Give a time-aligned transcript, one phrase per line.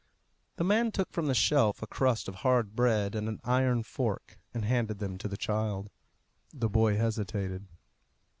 [0.55, 4.39] The man took from the shelf a crust of hard bread and an iron fork,
[4.51, 5.91] and handed them to the child.
[6.51, 7.67] The boy hesitated.